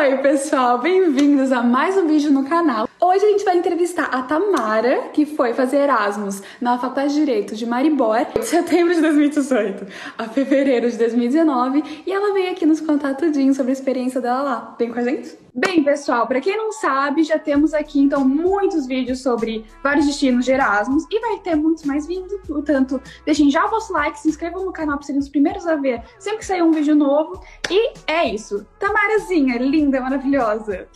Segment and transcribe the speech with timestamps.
[0.00, 2.88] Oi, pessoal, bem-vindos a mais um vídeo no canal.
[3.00, 7.56] Hoje a gente vai entrevistar a Tamara, que foi fazer Erasmus na Faculdade de Direito
[7.56, 12.80] de Maribor, de setembro de 2018 a fevereiro de 2019, e ela veio aqui nos
[12.80, 14.76] contar tudinho sobre a experiência dela lá.
[14.78, 15.36] Vem com a gente?
[15.58, 20.44] Bem, pessoal, para quem não sabe, já temos aqui então muitos vídeos sobre vários destinos
[20.44, 24.28] de Erasmus e vai ter muitos mais vindo, portanto, deixem já o vosso like, se
[24.28, 27.42] inscrevam no canal para serem os primeiros a ver sempre que sair um vídeo novo.
[27.68, 28.64] E é isso.
[28.78, 30.86] Tamarazinha, linda, maravilhosa.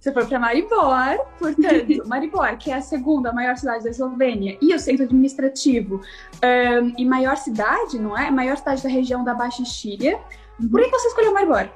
[0.00, 4.74] Você foi para Maribor, portanto, Maribor, que é a segunda maior cidade da Eslovênia e
[4.74, 6.00] o centro administrativo
[6.42, 8.30] um, e maior cidade, não é?
[8.30, 10.18] Maior cidade da região da Baixa Estíria.
[10.70, 11.68] Por que você escolheu Maribor?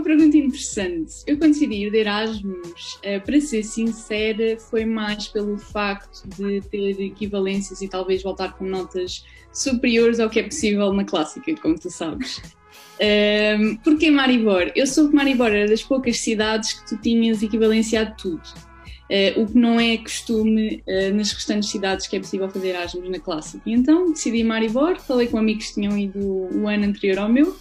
[0.00, 1.12] Uma pergunta interessante.
[1.26, 6.62] Eu quando decidi ir de Erasmus, uh, para ser sincera, foi mais pelo facto de
[6.70, 11.78] ter equivalências e talvez voltar com notas superiores ao que é possível na clássica, como
[11.78, 12.40] tu sabes.
[12.98, 14.72] Um, porquê Maribor?
[14.74, 18.48] Eu soube que Maribor era das poucas cidades que tu tinhas equivalência a tudo.
[19.10, 23.10] Uh, o que não é costume uh, nas restantes cidades que é possível fazer Erasmus
[23.10, 23.64] na clássica.
[23.66, 27.54] Então decidi Maribor, falei com amigos que tinham ido o ano anterior ao meu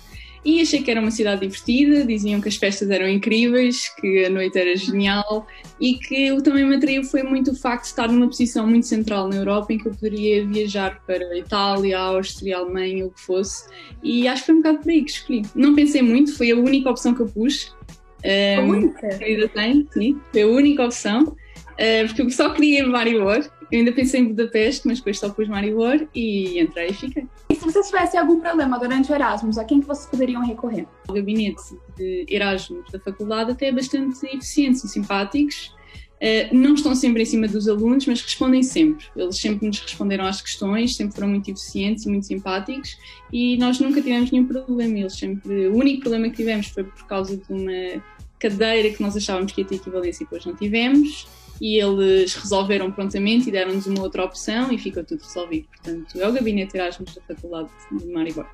[0.43, 4.29] e achei que era uma cidade divertida, diziam que as festas eram incríveis, que a
[4.29, 5.45] noite era genial
[5.79, 8.87] e que o também me atraiu foi muito o facto de estar numa posição muito
[8.87, 13.05] central na Europa em que eu poderia viajar para a Itália, a Áustria, a Alemanha,
[13.05, 13.69] o que fosse
[14.03, 15.41] e acho que foi um bocado por aí que escolhi.
[15.53, 17.75] Não pensei muito, foi a única opção que eu pus.
[18.23, 19.07] Um, a única?
[19.21, 23.79] Ainda tenho, sim, foi a única opção, uh, porque eu só queria ir Maribor, eu
[23.79, 27.27] ainda pensei em Budapeste, mas depois só pus Maribor e entrei e fiquei.
[27.59, 30.87] Se vocês tivessem algum problema durante o Erasmus, a quem que vocês poderiam recorrer?
[31.09, 35.75] O gabinete de Erasmus da faculdade até é bastante eficiente, são simpáticos.
[36.21, 39.05] Uh, não estão sempre em cima dos alunos, mas respondem sempre.
[39.13, 42.97] Eles sempre nos responderam às questões, sempre foram muito eficientes e muito simpáticos
[43.31, 44.97] e nós nunca tivemos nenhum problema.
[44.97, 48.01] Eles sempre, o único problema que tivemos foi por causa de uma
[48.39, 51.27] cadeira que nós achávamos que ia ter equivalência e depois não tivemos
[51.61, 55.67] e eles resolveram prontamente e deram-nos uma outra opção e ficou tudo resolvido.
[55.67, 58.45] Portanto, é o gabinete Erasmus da Faculdade de Maribor.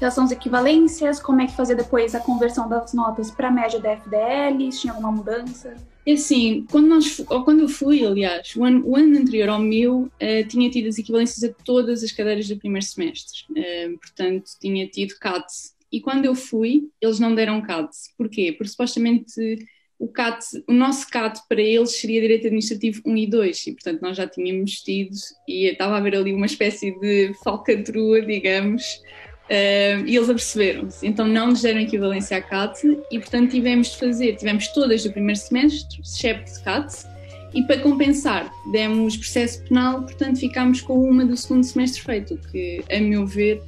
[0.00, 3.50] Já são as equivalências, como é que fazer depois a conversão das notas para a
[3.50, 5.74] média da FDL, tinha alguma mudança?
[6.06, 9.58] É assim, quando, nós, ou quando eu fui, aliás, o ano, o ano anterior ao
[9.58, 13.40] meu, uh, tinha tido as equivalências a todas as cadeiras do primeiro semestre.
[13.50, 15.46] Uh, portanto, tinha tido CAT.
[15.90, 17.90] E quando eu fui, eles não deram CAT.
[18.18, 18.52] Porquê?
[18.52, 19.34] Porque supostamente
[20.04, 24.02] o, CAT, o nosso CAT para eles seria Direito Administrativo 1 e 2, e portanto
[24.02, 25.16] nós já tínhamos tido,
[25.48, 29.00] e estava a haver ali uma espécie de falcatrua, digamos,
[29.46, 31.06] uh, e eles aperceberam-se.
[31.06, 35.10] Então não nos deram equivalência à CAT, e portanto tivemos de fazer, tivemos todas do
[35.10, 36.92] primeiro semestre, excepto CAT,
[37.54, 42.38] e para compensar, demos processo penal, portanto ficámos com uma do segundo semestre feito, o
[42.50, 43.62] que, a meu ver,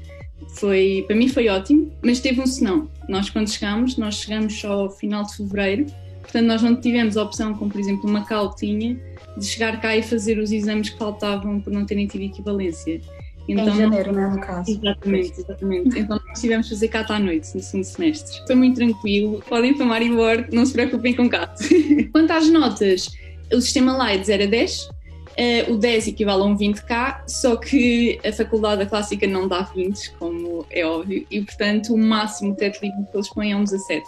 [0.57, 2.91] foi, para mim foi ótimo, mas teve um senão.
[3.09, 5.87] Nós quando chegámos, nós chegamos só ao final de fevereiro,
[6.27, 8.99] Portanto, nós não tivemos a opção, como por exemplo Macau tinha,
[9.39, 13.01] de chegar cá e fazer os exames que faltavam por não terem tido equivalência.
[13.49, 14.71] Então, em janeiro, né, no caso.
[14.71, 15.99] Exatamente, exatamente.
[15.99, 18.43] Então nós tivemos fazer CAT à noite, no segundo semestre.
[18.45, 21.57] Foi muito tranquilo, podem tomar embora, não se preocupem com CAT.
[22.11, 23.09] Quanto às notas,
[23.53, 28.33] o sistema LIDES era 10, uh, o 10 equivale a um 20K, só que a
[28.33, 33.05] faculdade da clássica não dá 20, como é óbvio, e portanto o máximo teto livre
[33.11, 34.05] que eles põem é um 17.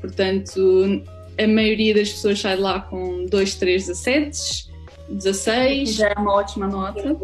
[0.00, 1.02] Portanto,
[1.42, 4.70] a maioria das pessoas sai de lá com 2, 3 17,
[5.08, 5.94] 16.
[5.94, 7.16] Já é uma ótima nota.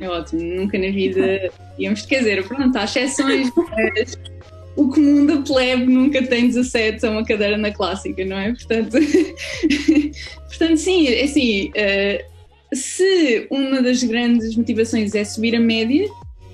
[0.00, 4.18] É ótimo, nunca na vida íamos, quer dizer, pronto, há exceções, mas
[4.74, 8.52] o comum da plebe nunca tem 17 a uma cadeira na clássica, não é?
[8.52, 8.96] Portanto,
[10.48, 16.08] portanto sim, é assim, uh, se uma das grandes motivações é subir a média,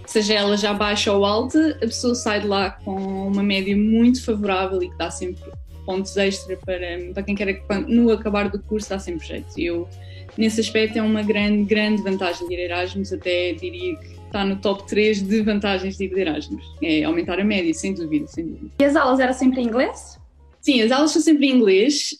[0.05, 4.23] seja ela já baixa ou alta, a pessoa sai de lá com uma média muito
[4.23, 5.43] favorável e que dá sempre
[5.89, 9.47] pontos extra para, para quem quer no acabar do curso dá sempre jeito.
[9.57, 9.89] Eu,
[10.37, 14.57] nesse aspecto, é uma grande, grande vantagem de ir Erasmus, até diria que está no
[14.57, 16.63] top 3 de vantagens de ir de Erasmus.
[16.83, 18.71] É aumentar a média, sem dúvida, sem dúvida.
[18.79, 20.19] E as aulas eram sempre em inglês?
[20.61, 22.11] Sim, as aulas são sempre em inglês.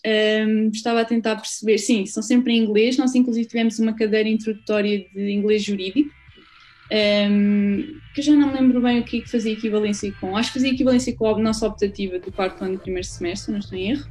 [0.47, 2.97] Um, estava a tentar perceber, sim, são sempre em inglês.
[2.97, 6.09] Nós, inclusive, tivemos uma cadeira introdutória de inglês jurídico,
[6.91, 10.37] um, que já não me lembro bem o que, é que fazia equivalência com.
[10.37, 13.61] Acho que fazia equivalência com a nossa optativa do quarto ano do primeiro semestre, não
[13.61, 14.07] estou em erro.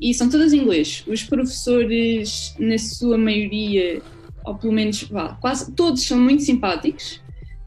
[0.00, 1.04] E são todas em inglês.
[1.06, 4.02] Os professores, na sua maioria,
[4.44, 7.20] ou pelo menos, vá, quase todos são muito simpáticos.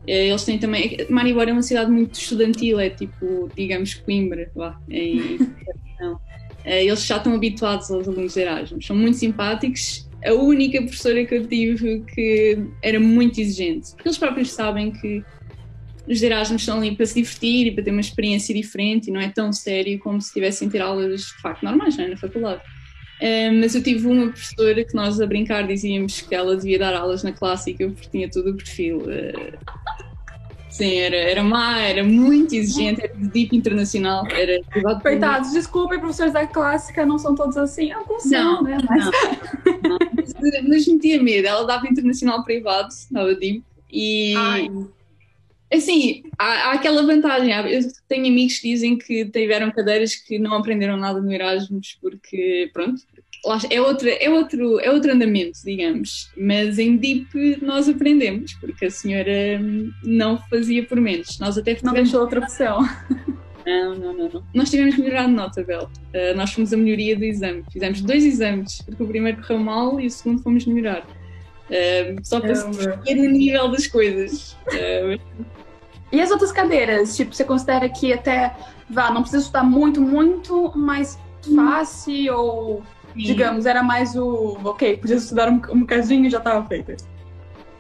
[0.08, 0.98] Eh, eles têm também.
[1.10, 5.38] Maribor é uma cidade muito estudantil, é tipo, digamos, Coimbra, vá, em,
[6.66, 11.24] eh, Eles já estão habituados aos alunos de Erasmus, são muito simpáticos a única professora
[11.26, 15.24] que eu tive que era muito exigente, porque eles próprios sabem que
[16.08, 19.20] os Erasmus são ali para se divertir e para ter uma experiência diferente e não
[19.20, 22.08] é tão sério como se tivessem ter aulas de facto normais é?
[22.08, 22.62] na faculdade.
[23.22, 26.94] Uh, mas eu tive uma professora que nós a brincar dizíamos que ela devia dar
[26.94, 28.98] aulas na clássica porque tinha todo o perfil.
[28.98, 29.58] Uh,
[30.76, 34.26] sim, era, era má, era muito exigente, era de deep internacional.
[34.28, 34.62] Era
[35.02, 37.92] Coitados, desculpem, professores da clássica, não são todos assim.
[37.92, 38.78] Alguns não, são, né?
[38.90, 39.06] Mas...
[39.06, 39.12] Não,
[39.90, 41.48] não, mas, metia medo.
[41.48, 43.64] Ela dava internacional privado, dava deep.
[43.92, 44.36] E.
[44.36, 44.70] Ai
[45.74, 47.52] Assim, há, há, aquela vantagem.
[47.72, 52.70] Eu tenho amigos que dizem que tiveram cadeiras que não aprenderam nada no Erasmus porque,
[52.72, 53.02] pronto,
[53.70, 56.32] é outro, é outro, é outro andamento, digamos.
[56.38, 59.60] Mas em DIP nós aprendemos, porque a senhora
[60.04, 61.40] não fazia por menos.
[61.40, 62.80] Nós até não deixou outra opção.
[63.66, 64.44] Não, não, não, não.
[64.54, 65.90] Nós tivemos que melhorar nota, Bel.
[66.14, 67.64] Uh, nós fomos a melhoria do exame.
[67.74, 71.02] Fizemos dois exames, porque o primeiro correu mal e o segundo fomos melhorar.
[71.02, 74.56] Uh, só para se ver o nível das coisas.
[74.68, 75.20] Uh,
[76.12, 77.18] e as outras cadeiras?
[77.18, 78.56] Tipo, você considera que até,
[78.88, 81.18] vá, não precisa estudar muito, muito, mas
[81.56, 82.84] fácil ou,
[83.16, 83.24] Sim.
[83.24, 86.96] digamos, era mais o, ok, podia estudar um, um bocadinho e já estava feita?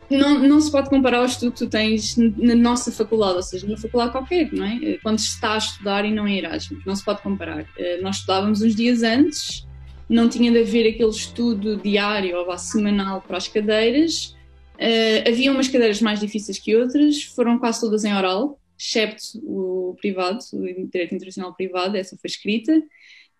[0.09, 3.65] Não, não se pode comparar ao estudo que tu tens na nossa faculdade, ou seja,
[3.65, 4.97] numa faculdade qualquer, não é?
[5.01, 7.65] Quando se está a estudar e não em Erasmus, não se pode comparar.
[7.75, 9.67] Eh, nós estudávamos uns dias antes,
[10.07, 14.35] não tinha de haver aquele estudo diário ou semanal para as cadeiras,
[14.75, 19.95] Uh, havia umas cadeiras mais difíceis que outras, foram quase todas em oral, excepto o
[19.99, 22.73] privado, o Direito Internacional Privado, essa foi escrita.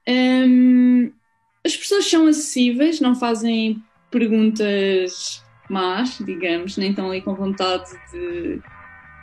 [0.07, 1.11] Um,
[1.65, 3.81] as pessoas são acessíveis, não fazem
[4.11, 8.61] perguntas más, digamos, nem estão ali com vontade de,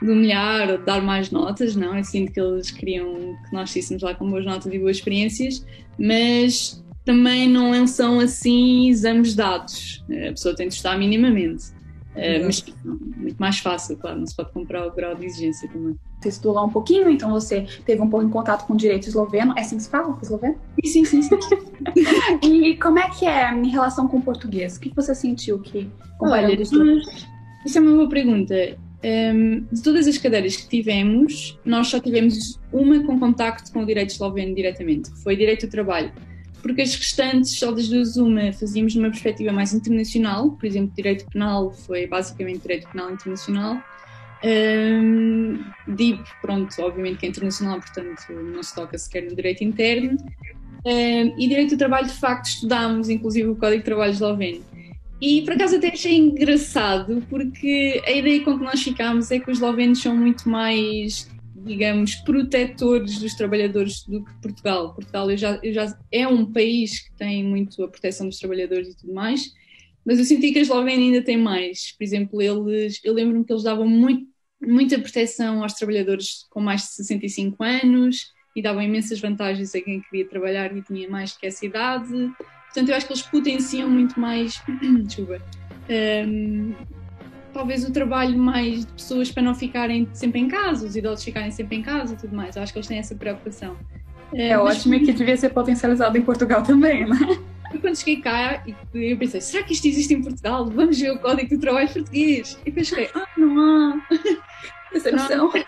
[0.02, 1.96] de humilhar ou de dar mais notas, não.
[1.96, 3.14] Eu sinto que eles queriam
[3.48, 5.64] que nós fôssemos lá com boas notas e boas experiências,
[5.96, 10.04] mas também não são assim exames dados.
[10.10, 11.66] A pessoa tem de estar minimamente.
[12.14, 15.96] É, mas muito mais fácil, claro, não se pode comprar o grau de exigência também.
[16.20, 19.08] Você estudou lá um pouquinho, então você teve um pouco em contato com o direito
[19.08, 19.54] esloveno.
[19.56, 20.56] É assim que se fala, esloveno?
[20.84, 21.38] Sim, sim, sim.
[22.42, 24.76] e como é que é em relação com o português?
[24.76, 27.26] O que você sentiu que Olha, nós,
[27.64, 28.54] Isso é uma boa pergunta.
[29.04, 33.86] Um, de todas as cadeiras que tivemos, nós só tivemos uma com contacto com o
[33.86, 36.12] direito esloveno diretamente, que foi direito do trabalho
[36.62, 41.26] porque as restantes, só das duas uma, fazíamos numa perspectiva mais internacional, por exemplo, direito
[41.30, 43.82] penal foi basicamente direito penal internacional.
[44.44, 50.16] Um, DIP, pronto, obviamente que é internacional, portanto não se toca sequer no direito interno.
[50.84, 54.64] Um, e direito do trabalho, de facto, estudámos inclusive o Código de Trabalho esloveno.
[55.20, 59.48] E por acaso até achei engraçado, porque a ideia com que nós ficámos é que
[59.48, 61.30] os eslovenos são muito mais
[61.64, 64.94] digamos, protetores dos trabalhadores do que Portugal.
[64.94, 68.88] Portugal eu já, eu já, é um país que tem muito a proteção dos trabalhadores
[68.88, 69.52] e tudo mais,
[70.04, 71.92] mas eu senti que a Eslovénia ainda tem mais.
[71.92, 74.26] Por exemplo, eles, eu lembro-me que eles davam muito,
[74.60, 80.00] muita proteção aos trabalhadores com mais de 65 anos e davam imensas vantagens a quem
[80.00, 82.10] queria trabalhar e tinha mais que essa idade.
[82.66, 84.60] Portanto, eu acho que eles potenciam muito mais.
[85.06, 85.40] Desculpa.
[85.88, 86.74] Um,
[87.52, 91.50] talvez o trabalho mais de pessoas para não ficarem sempre em casa, os idosos ficarem
[91.50, 92.56] sempre em casa e tudo mais.
[92.56, 93.76] Eu acho que eles têm essa preocupação.
[94.32, 97.38] É, é Mas, ótimo e que devia ser potencializado em Portugal também, né?
[97.72, 98.62] E quando cheguei cá,
[98.94, 100.66] eu pensei, será que isto existe em Portugal?
[100.66, 102.58] Vamos ver o Código do Trabalho Português.
[102.62, 104.02] E depois fiquei, ah, não há.
[104.92, 105.50] Decepção.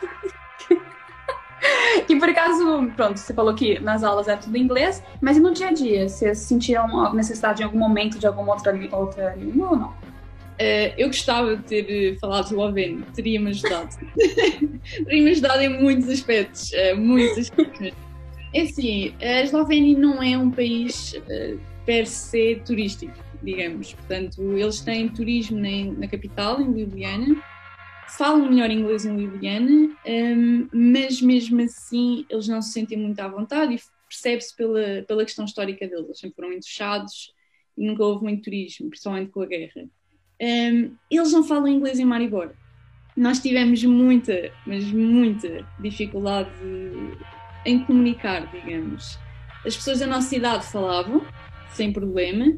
[2.09, 5.41] e por acaso, pronto, você falou que nas aulas é tudo em inglês, mas e
[5.41, 6.09] no dia a dia?
[6.09, 9.94] Vocês sentiram necessidade em algum momento de alguma outra, outra língua ou não?
[10.55, 13.91] Uh, eu gostava de ter eh, falado esloveno, teria-me ajudado.
[15.05, 17.93] teria-me ajudado em muitos aspectos, uh, muitos aspectos.
[18.53, 21.20] É assim, a Eslovénia não é um país
[21.84, 23.94] per se turístico, digamos.
[23.94, 27.43] Portanto, eles têm turismo na, capital, em Ljubljana,
[28.17, 33.27] falam melhor inglês em Ljubljana, ehm, mas mesmo assim eles não se sentem muito à
[33.27, 36.05] vontade e percebe-se pela, pela questão histórica deles.
[36.05, 37.34] Eles sempre foram muito fechados
[37.77, 39.89] e nunca houve muito turismo, principalmente com a guerra.
[40.44, 42.51] Um, eles não falam inglês em Maribor.
[43.17, 46.51] Nós tivemos muita, mas muita dificuldade
[47.65, 49.19] em comunicar, digamos.
[49.65, 51.24] As pessoas da nossa idade falavam,
[51.72, 52.55] sem problema,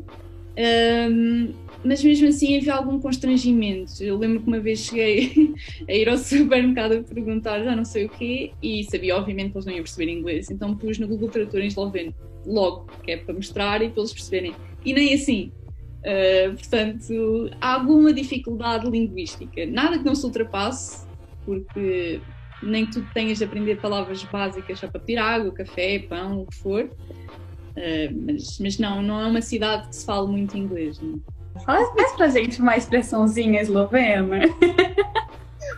[0.59, 4.03] um, mas mesmo assim havia algum constrangimento.
[4.03, 5.55] Eu lembro que uma vez cheguei
[5.89, 9.59] a ir ao supermercado a perguntar já não sei o quê e sabia, obviamente, que
[9.59, 12.13] eles não iam perceber inglês, então pus no Google Tradutor em esloveno,
[12.45, 14.55] logo, que é para mostrar e para eles perceberem.
[14.85, 15.53] E nem assim,
[15.99, 19.67] Uh, portanto, há alguma dificuldade linguística.
[19.67, 21.07] Nada que não se ultrapasse,
[21.45, 22.21] porque
[22.63, 26.57] nem tu tenhas de aprender palavras básicas só para pedir água, café, pão, o que
[26.57, 26.85] for.
[26.85, 31.01] Uh, mas, mas não, não é uma cidade que se fala muito inglês.
[31.01, 31.21] Não.
[31.65, 34.41] Faz, faz pra gente uma expressãozinha eslovena.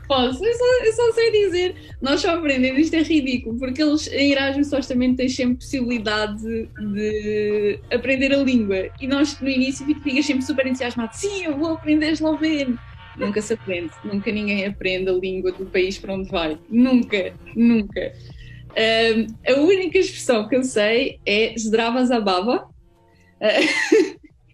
[0.08, 4.10] Posso, eu só, eu só, sei dizer, nós só aprendemos, isto é ridículo, porque eles
[4.10, 8.88] em Erasmus supostamente têm sempre possibilidade de, de, aprender a língua.
[8.98, 12.78] E nós no início ficamos sempre super entusiasmados, sim, eu vou aprender esloveno.
[13.18, 18.12] Nunca se aprende, nunca ninguém aprende a língua do país para onde vai, nunca, nunca.
[18.70, 22.64] Um, a única expressão que eu sei é Zdrava Zabava,
[23.42, 23.68] uh,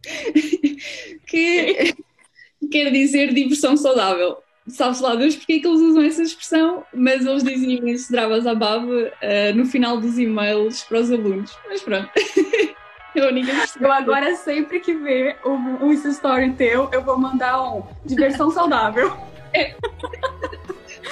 [1.29, 1.95] que
[2.73, 7.25] quer dizer diversão saudável sabe-se lá Deus porque é que eles usam essa expressão, mas
[7.27, 11.57] eles dizem imenso Dravas à baba uh, no final dos e-mails para os alunos.
[11.69, 12.09] Mas pronto.
[13.15, 13.83] é expressão.
[13.83, 19.17] Eu agora, sempre que ver um, um story teu, eu vou mandar um diversão saudável.
[19.53, 19.75] É.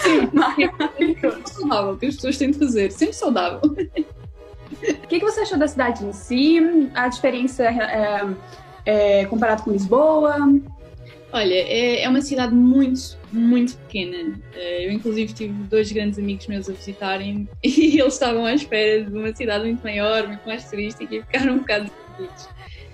[0.00, 3.60] Sim, é saudável, que as pessoas têm de fazer, sempre saudável.
[3.62, 6.90] O que, que você achou da cidade em si?
[6.94, 8.26] A diferença é,
[8.84, 10.36] é, comparado com Lisboa?
[11.32, 14.38] Olha, é, é uma cidade muito, muito pequena.
[14.54, 19.02] Eh, eu, inclusive, tive dois grandes amigos meus a visitarem e eles estavam à espera
[19.02, 22.48] de uma cidade muito maior, muito mais turística e ficaram um bocado desiludidos.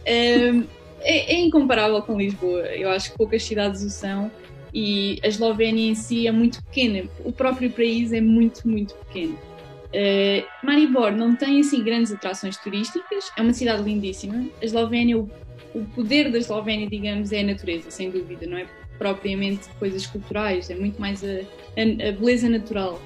[0.07, 0.65] Ehm,
[1.01, 2.67] é, é incomparável com Lisboa.
[2.69, 4.31] Eu acho que poucas cidades o são
[4.73, 7.09] e a Eslovénia em si é muito pequena.
[7.25, 9.39] O próprio país é muito, muito pequeno.
[9.89, 14.47] Uh, Maribor não tem assim grandes atrações turísticas, é uma cidade lindíssima.
[14.61, 15.31] A Eslovénia, o
[15.75, 18.67] o poder da Eslovénia, digamos, é a natureza, sem dúvida, não é
[18.99, 23.01] propriamente coisas culturais, é muito mais a, a, a beleza natural.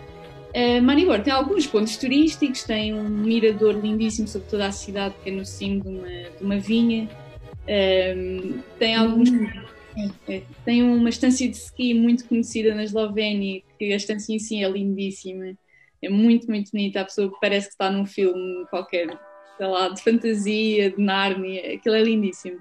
[0.54, 5.30] Uh, Maribor tem alguns pontos turísticos, tem um mirador lindíssimo sobre toda a cidade, que
[5.30, 7.08] é no cimo de uma, de uma vinha,
[7.64, 9.30] uh, tem alguns.
[10.26, 14.64] É, tem uma estância de ski muito conhecida na Eslovénia, que a estância em si
[14.64, 15.54] é lindíssima,
[16.00, 17.02] é muito, muito bonita.
[17.02, 19.08] A pessoa parece que está num filme qualquer
[19.62, 22.58] sei lá, de fantasia, de Nárnia, aquilo é lindíssimo.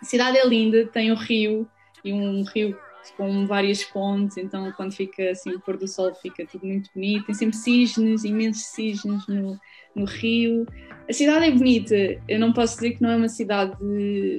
[0.00, 1.68] A cidade é linda, tem um rio
[2.02, 2.74] e um rio
[3.16, 7.26] com várias pontes, então quando fica assim o pôr do sol fica tudo muito bonito.
[7.26, 9.58] Tem sempre cisnes, imensos cisnes no,
[9.94, 10.64] no rio.
[11.06, 11.94] A cidade é bonita,
[12.26, 13.76] eu não posso dizer que não é uma cidade,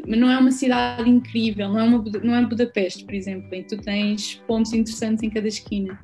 [0.08, 3.62] mas não é uma cidade incrível, não é, uma, não é Budapeste, por exemplo, em
[3.62, 6.00] que tu tens pontos interessantes em cada esquina.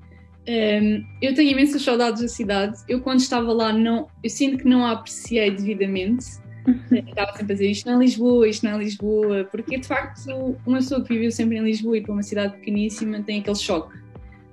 [0.47, 2.77] Um, eu tenho imensas saudades da cidade.
[2.87, 6.25] Eu, quando estava lá, não, eu sinto que não a apreciei devidamente.
[6.65, 6.97] Uhum.
[7.07, 10.57] Estava sempre a dizer isto não é Lisboa, isto não é Lisboa, porque de facto,
[10.65, 13.97] uma pessoa que viveu sempre em Lisboa e para uma cidade pequeníssima tem aquele choque,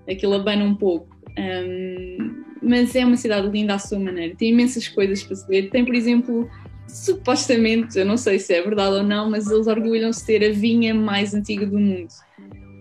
[0.08, 1.08] aquilo abana um pouco.
[1.36, 5.70] Um, mas é uma cidade linda à sua maneira, tem imensas coisas para se ver.
[5.70, 6.48] Tem, por exemplo,
[6.86, 10.52] supostamente, eu não sei se é verdade ou não, mas eles orgulham-se de ter a
[10.52, 12.12] vinha mais antiga do mundo.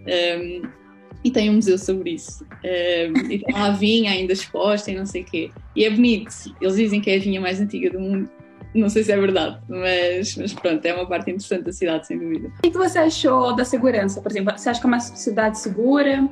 [0.06, 0.83] Um,
[1.24, 2.46] e tem um museu sobre isso.
[2.64, 5.52] Um, e tem lá a vinha ainda exposta e não sei o quê.
[5.76, 6.34] E é bonito.
[6.60, 8.30] Eles dizem que é a vinha mais antiga do mundo.
[8.76, 12.18] Não sei se é verdade, mas, mas pronto, é uma parte interessante da cidade, sem
[12.18, 12.52] dúvida.
[12.66, 14.58] O que você achou da segurança, por exemplo?
[14.58, 16.28] Você acha que é uma cidade segura?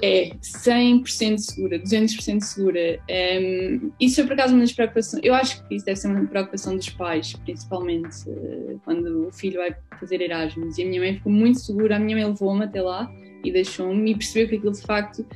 [0.00, 2.98] É 100% segura, 200% segura.
[3.10, 5.22] Um, isso é por acaso uma das preocupações.
[5.22, 9.58] Eu acho que isso deve ser uma preocupação dos pais, principalmente uh, quando o filho
[9.58, 10.78] vai fazer Erasmus.
[10.78, 13.12] E a minha mãe ficou muito segura, a minha mãe levou-me até lá
[13.44, 15.26] e deixou-me percebeu que aquilo de facto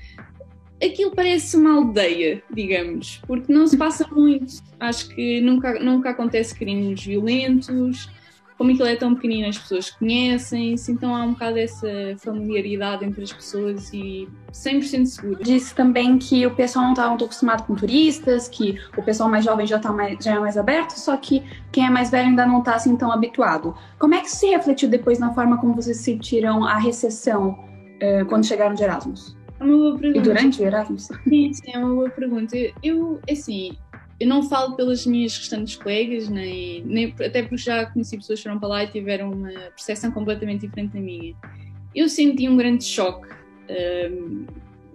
[0.82, 4.62] aquilo parece uma aldeia, digamos, porque não se passa muito.
[4.78, 8.08] Acho que nunca, nunca acontece crimes violentos,
[8.56, 11.88] como aquilo é tão pequenino, as pessoas conhecem-se, então há um bocado essa
[12.18, 15.42] familiaridade entre as pessoas e 100% seguro.
[15.42, 19.46] Disse também que o pessoal não está muito acostumado com turistas, que o pessoal mais
[19.46, 21.42] jovem já, tá mais, já é mais aberto, só que
[21.72, 23.74] quem é mais velho ainda não está assim tão habituado.
[23.98, 27.69] Como é que se refletiu depois na forma como vocês sentiram a recessão
[28.02, 29.36] uh, quando chegaram de Erasmus?
[29.58, 30.18] É uma boa pergunta.
[30.18, 31.08] E durante o Erasmus?
[31.28, 32.56] Sim, sim, é uma boa pergunta.
[32.82, 33.76] Eu, assim,
[34.18, 38.44] eu não falo pelas minhas restantes colegas, nem, nem até porque já conheci pessoas que
[38.44, 41.34] foram para lá e tiveram uma percepção completamente diferente da minha.
[41.94, 43.28] Eu senti um grande choque.
[43.28, 44.46] Um, ehm,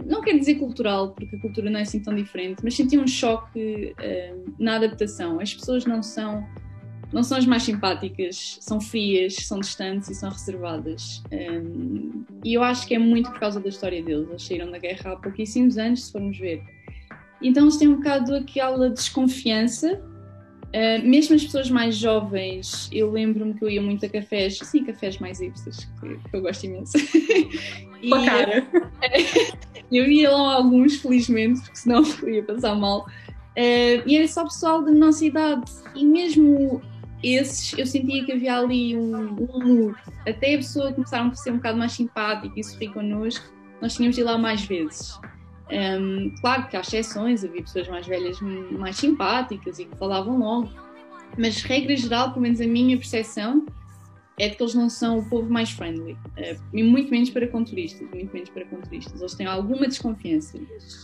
[0.05, 3.07] não quero dizer cultural, porque a cultura não é assim tão diferente, mas senti um
[3.07, 5.39] choque um, ehm, na adaptação.
[5.39, 6.45] As pessoas não são
[7.15, 11.23] não são as mais simpáticas, são frias, são distantes e são reservadas.
[11.31, 14.27] Um, e eu acho que é muito por causa da história deles.
[14.27, 16.61] Eles saíram da guerra há pouquíssimos anos, se formos ver.
[17.41, 19.93] Então eles têm um bocado aquela desconfiança.
[19.93, 24.83] Uh, mesmo as pessoas mais jovens, eu lembro-me que eu ia muito a cafés, sim,
[24.83, 26.97] cafés mais hipsters, que, que eu gosto imenso.
[28.03, 28.67] e, cara.
[29.89, 33.07] eu ia lá alguns, felizmente, porque senão ia passar mal.
[33.57, 35.71] Uh, e era só pessoal da nossa idade.
[35.95, 36.81] E mesmo
[37.23, 39.93] esses eu sentia que havia ali um, um.
[40.27, 43.45] Até a pessoa começaram a ser um bocado mais simpática e sorrir connosco,
[43.81, 45.19] nós tínhamos de ir lá mais vezes.
[45.71, 50.69] Um, claro que há exceções, havia pessoas mais velhas mais simpáticas e que falavam logo,
[51.37, 53.65] mas regra geral, pelo menos a minha percepção,
[54.39, 57.63] é de que eles não são o povo mais friendly, uh, muito menos para com
[57.63, 59.19] turistas, muito menos para com turistas.
[59.19, 60.59] Eles têm alguma desconfiança,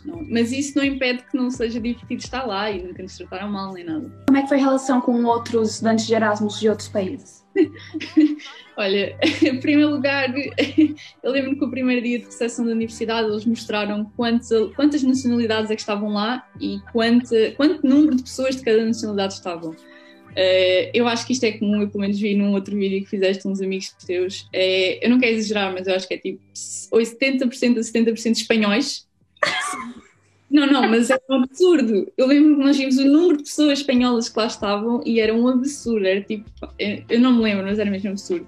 [0.06, 3.50] não, mas isso não impede que não seja divertido estar lá e nunca nos trataram
[3.50, 4.12] mal nem nada.
[4.28, 7.42] Como é que foi a relação com outros estudantes de Erasmus de outros países?
[8.78, 10.34] Olha, em primeiro lugar,
[11.24, 15.70] eu lembro que o primeiro dia de recepção da universidade eles mostraram quantas, quantas nacionalidades
[15.70, 19.76] é que estavam lá e quanto, quanto número de pessoas de cada nacionalidade estavam.
[20.32, 23.10] Uh, eu acho que isto é comum, eu pelo menos vi num outro vídeo que
[23.10, 24.48] fizeste uns amigos teus.
[24.54, 29.08] É, eu não quero exagerar, mas eu acho que é tipo 70% a 70% espanhóis.
[30.52, 32.12] Não, não, mas é um absurdo.
[32.18, 35.34] Eu lembro que nós vimos o número de pessoas espanholas que lá estavam e era
[35.34, 36.06] um absurdo.
[36.06, 36.44] Era tipo,
[36.78, 38.46] eu não me lembro, mas era mesmo absurdo.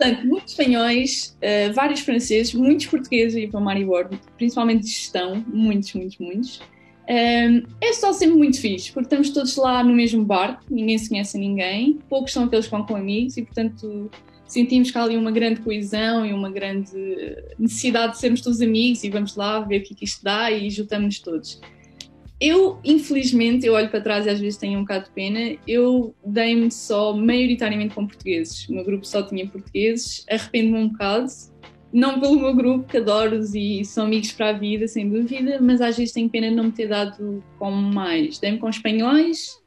[0.00, 5.92] Portanto, muitos espanhóis, uh, vários franceses, muitos portugueses ir para Maribor, principalmente de gestão, muitos,
[5.92, 6.62] muitos, muitos.
[7.12, 11.36] É só sempre muito fixe, porque estamos todos lá no mesmo barco, ninguém se conhece
[11.36, 14.08] a ninguém, poucos são aqueles que vão com amigos e, portanto,
[14.46, 16.92] sentimos que há ali uma grande coesão e uma grande
[17.58, 20.52] necessidade de sermos todos amigos e vamos lá ver o que, é que isto dá
[20.52, 21.60] e juntamos-nos todos.
[22.40, 26.14] Eu, infelizmente, eu olho para trás e às vezes tenho um bocado de pena, eu
[26.24, 28.68] dei-me só maioritariamente com portugueses.
[28.68, 31.26] O meu grupo só tinha portugueses, arrependo-me um bocado,
[31.92, 35.80] não pelo meu grupo, que adoro-os e são amigos para a vida, sem dúvida, mas
[35.80, 38.38] às vezes tenho pena de não me ter dado com mais.
[38.38, 39.60] Dei-me com espanhóis,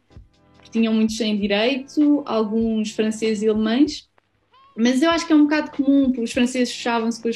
[0.63, 4.07] que tinham muitos sem direito, alguns franceses e alemães,
[4.75, 7.29] mas eu acho que é um bocado comum, porque os franceses fechavam-se com,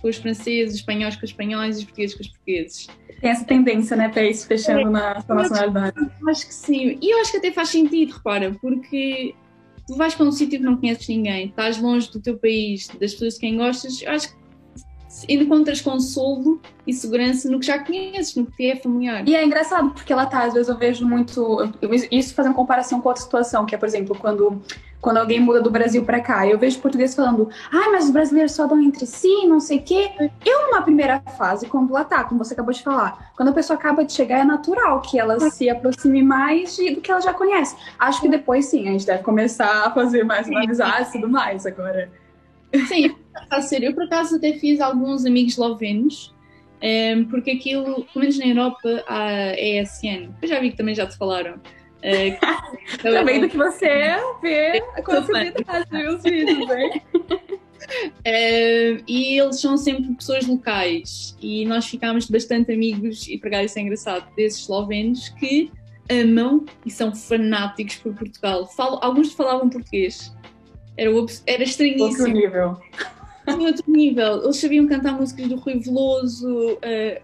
[0.00, 2.88] com, os franceses, os espanhóis com os espanhóis e os portugueses com os portugueses.
[3.20, 6.10] Tem essa tendência, né, para isso fechando é, na sua nacionalidade.
[6.28, 6.98] Acho que sim.
[7.02, 9.34] E eu acho que até faz sentido, repara, porque
[9.88, 13.12] tu vais para um sítio que não conheces ninguém, estás longe do teu país, das
[13.14, 14.38] pessoas de quem gostas, eu acho que
[15.26, 19.26] encontras consolo e segurança no que já conheces, no que é familiar.
[19.26, 21.72] E é engraçado, porque lá tá, às vezes eu vejo muito.
[22.12, 24.60] Isso fazendo comparação com outra situação, que é, por exemplo, quando,
[25.00, 28.52] quando alguém muda do Brasil para cá, eu vejo português falando, ah, mas os brasileiros
[28.52, 30.10] só dão entre si, não sei o quê.
[30.44, 33.78] Eu, numa primeira fase, quando lá tá, como você acabou de falar, quando a pessoa
[33.78, 37.32] acaba de chegar, é natural que ela se aproxime mais de, do que ela já
[37.32, 37.76] conhece.
[37.98, 41.64] Acho que depois sim, a gente deve começar a fazer mais amizades e tudo mais
[41.64, 42.10] agora.
[42.86, 43.14] Sim,
[43.50, 46.34] a sério, eu por acaso até fiz alguns amigos eslovenos,
[46.80, 50.30] ehm, porque aquilo, pelo menos na Europa, há ESN.
[50.42, 51.54] Eu já vi que também já te falaram.
[51.98, 57.02] Uh, também do que você vê a possibilidade dos vídeos, hein?
[57.14, 63.78] Uh, e eles são sempre pessoas locais e nós ficámos bastante amigos e por isso
[63.78, 65.72] é engraçado desses eslovenos que
[66.10, 68.66] amam e são fanáticos por Portugal.
[68.66, 70.32] Falo, alguns falavam português
[70.98, 71.10] era,
[71.46, 72.08] era estranhíssimo.
[72.08, 72.76] Outro nível.
[73.56, 74.42] Outro nível.
[74.42, 76.78] Eles sabiam cantar músicas do Rui Veloso, uh,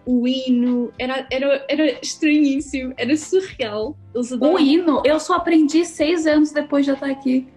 [0.05, 0.91] o hino.
[0.97, 3.97] Era, era, era estranhíssimo, era surreal.
[4.13, 5.01] o hino?
[5.05, 7.47] Eu só aprendi seis anos depois de estar aqui.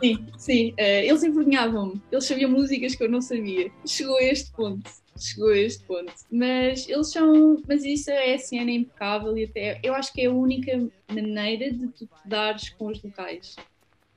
[0.00, 0.70] Sim, sim.
[0.72, 2.00] Uh, eles envergonhavam-me.
[2.10, 3.70] Eles sabiam músicas que eu não sabia.
[3.84, 4.88] Chegou a este ponto.
[5.18, 6.12] Chegou a este ponto.
[6.30, 7.60] Mas eles são.
[7.66, 9.80] Mas isso a SN é impecável e até.
[9.82, 13.56] Eu acho que é a única maneira de tu te dares com os locais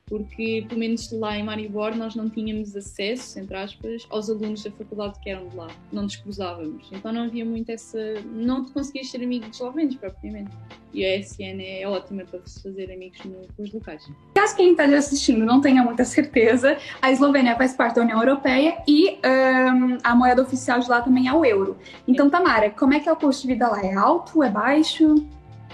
[0.06, 4.70] porque pelo menos lá em Maribor nós não tínhamos acesso, entre aspas, aos alunos da
[4.70, 7.98] faculdade que eram de lá, não nos cruzávamos, então não havia muito essa,
[8.32, 10.50] não te conseguias ser amigo de eslovenos propriamente.
[10.92, 14.06] E a SN é ótima para se fazer amigos no, com os locais.
[14.34, 18.76] Caso quem está assistindo não tenha muita certeza, a Eslovênia faz parte da União Europeia
[18.86, 21.78] e um, a moeda oficial de lá também é o euro.
[22.06, 23.82] Então, Tamara, como é que é o custo de vida lá?
[23.82, 24.42] É alto?
[24.42, 25.14] É baixo?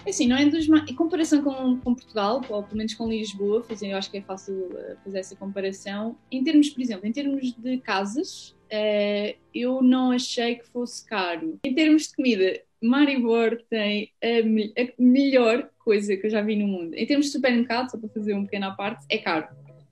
[0.09, 3.97] Assim, não é dos em comparação com, com Portugal, ou pelo menos com Lisboa, eu
[3.97, 6.17] acho que é fácil eh, fazer essa comparação.
[6.31, 11.59] Em termos, por exemplo, em termos de casas, uh, eu não achei que fosse caro.
[11.63, 16.67] Em termos de comida, Maribor tem a, a, melhor coisa que eu já vi no
[16.67, 16.95] mundo.
[16.95, 19.49] Em termos de supermercado, só para fazer um pequeno à parte, é caro.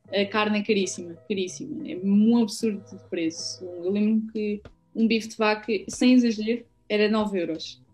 [0.09, 1.87] A carne é caríssima, caríssima.
[1.87, 3.65] É um absurdo de preço.
[3.65, 4.63] Eu lembro que
[4.95, 7.85] um bife de vaca, sem exagero, era 9 euros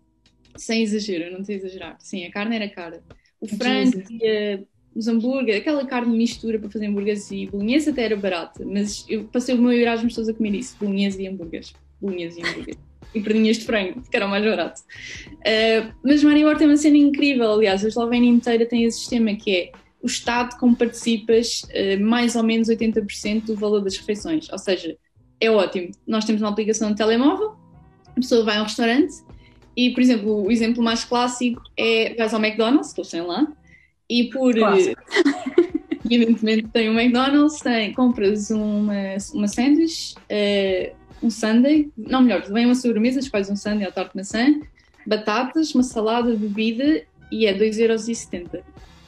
[0.55, 1.97] sem exagero, não estou a exagerar.
[1.99, 3.03] Sim, a carne era cara.
[3.39, 8.15] O frango e os hambúrgueres, aquela carne mistura para fazer hambúrgueres e bolonhesa até era
[8.15, 11.73] barata, mas eu passei o meu Erasmus todos a comer isso, bolonhesa e hambúrgueres.
[11.99, 12.79] Bolonhesa e hambúrgueres.
[13.13, 14.81] e perninhas de frango, que era o mais barato.
[14.81, 19.55] Uh, mas Mario tem uma cena incrível, aliás, a Eslovénia inteira tem esse sistema que
[19.55, 24.49] é o Estado, como participas, uh, mais ou menos 80% do valor das refeições.
[24.51, 24.97] Ou seja,
[25.39, 25.91] é ótimo.
[26.07, 27.55] Nós temos uma aplicação de telemóvel,
[28.07, 29.13] a pessoa vai a um restaurante
[29.75, 33.47] e, por exemplo, o exemplo mais clássico é vais ao McDonald's, que eles têm lá,
[34.09, 34.53] e por.
[34.53, 35.01] Clássico.
[36.09, 38.93] evidentemente tem um McDonald's, tem, compras uma,
[39.33, 44.15] uma sanduíche, uh, um sundae, não melhor, vem uma sobremesa, escolhes um sundae ou tarte
[44.15, 44.59] maçã,
[45.05, 48.61] batatas, uma salada, bebida e é 2,70€.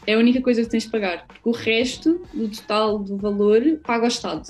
[0.08, 1.26] É a única coisa que tens de pagar.
[1.28, 4.48] Porque o resto do total do valor paga ao Estado.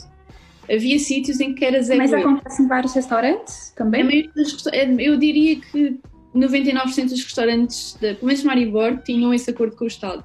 [0.72, 4.04] Havia sítios em que era zero Mas acontece em vários restaurantes A também?
[4.04, 6.00] maioria dos é, eu diria que
[6.36, 10.24] 99% dos restaurantes, de, pelo menos Maribor, tinham esse acordo com o Estado.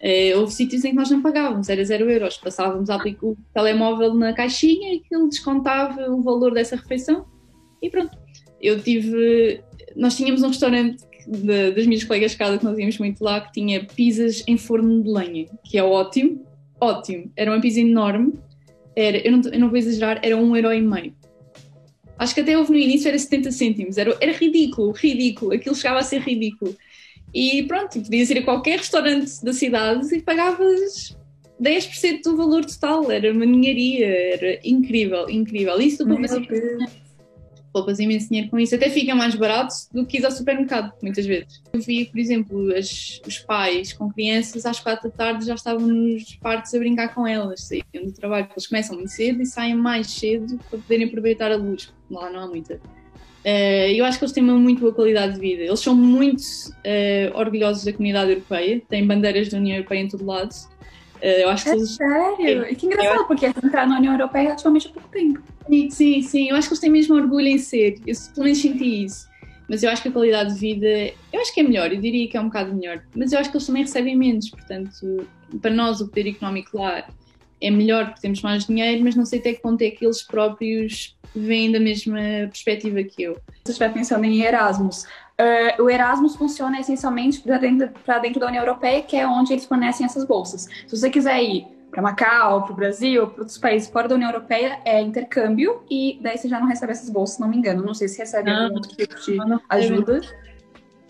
[0.00, 2.36] Eh, houve sítios em que nós não pagávamos, era zero euros.
[2.38, 7.26] Passávamos a o telemóvel na caixinha e aquilo descontava o valor dessa refeição
[7.82, 8.16] e pronto.
[8.60, 9.60] Eu tive.
[9.96, 13.40] Nós tínhamos um restaurante de- das minhas colegas de casa que nós íamos muito lá
[13.40, 16.44] que tinha pizzas em forno de lenha, que é ótimo,
[16.80, 17.30] ótimo.
[17.36, 18.34] Era uma pizza enorme,
[18.98, 21.14] era, eu, não, eu não vou exagerar, era um euro e meio.
[22.18, 26.00] Acho que até houve no início era 70 cêntimos, era, era ridículo, ridículo, aquilo chegava
[26.00, 26.76] a ser ridículo.
[27.32, 31.16] E pronto, podias ir a qualquer restaurante da cidade e pagavas
[31.60, 35.80] 10% do valor total, era uma ninharia, era incrível, incrível.
[35.80, 37.07] Isso poupas, Meu Deus.
[37.78, 41.24] Poupas imenso dinheiro com isso, até fica mais barato do que ir ao supermercado, muitas
[41.26, 41.62] vezes.
[41.72, 45.86] Eu via, por exemplo, as- os pais com crianças às quatro da tarde já estavam
[45.86, 49.74] nos parques a brincar com elas, saíam do trabalho, eles começam muito cedo e saem
[49.74, 52.80] mais cedo para poderem aproveitar a luz, lá não há muita.
[53.44, 55.62] Eh, eu acho que eles têm uma muito boa qualidade de vida.
[55.62, 56.42] Eles são muito
[56.84, 60.50] eh, orgulhosos da comunidade europeia, têm bandeiras da União Europeia em todo lado.
[61.22, 62.66] Eh, eu acho que É eles sério?
[62.68, 65.40] E que engraçado, porque entrar na União Europeia é relativamente há pouco tempo.
[65.68, 66.48] Sim, sim, sim.
[66.48, 68.00] Eu acho que eles têm mesmo orgulho em ser.
[68.06, 69.28] Eu pelo menos senti isso.
[69.68, 72.26] Mas eu acho que a qualidade de vida, eu acho que é melhor, eu diria
[72.26, 73.02] que é um bocado melhor.
[73.14, 75.28] Mas eu acho que eles também recebem menos, portanto,
[75.60, 77.04] para nós o poder económico lá
[77.60, 80.22] é melhor porque temos mais dinheiro, mas não sei até que ponto é que eles
[80.22, 83.34] próprios veem da mesma perspectiva que eu.
[83.64, 85.04] Você estiver pensando em Erasmus,
[85.36, 87.90] eh, o Erasmus funciona essencialmente para dentro,
[88.22, 90.66] dentro da União Europeia, que é onde eles fornecem essas bolsas.
[90.86, 94.30] Se você quiser ir para Macau, para o Brasil, para outros países fora da União
[94.30, 97.84] Europeia, é intercâmbio e daí você já não recebe essas bolsas, se não me engano.
[97.84, 100.20] Não sei se recebe Ah, algum outro tipo de não, não ajuda.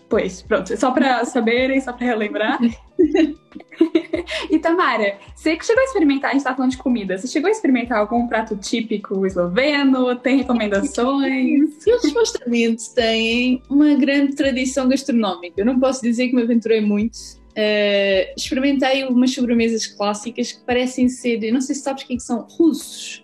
[0.07, 2.59] Pois, pronto, só para saberem, só para relembrar.
[4.49, 7.47] e Tamara, você que chegou a experimentar, a gente tá falando de comida, você chegou
[7.47, 10.15] a experimentar algum prato típico esloveno?
[10.15, 11.85] Tem recomendações?
[11.85, 15.59] Eles supostamente têm uma grande tradição gastronómica.
[15.59, 17.38] Eu não posso dizer que me aventurei muito.
[17.55, 22.13] Eh, experimentei umas sobremesas clássicas que parecem ser, eu não sei se sabes o que
[22.13, 23.23] é que são, russos.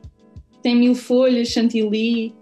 [0.62, 2.34] Tem mil folhas, chantilly.